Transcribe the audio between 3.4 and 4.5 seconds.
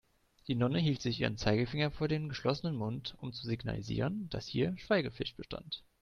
signalisieren, dass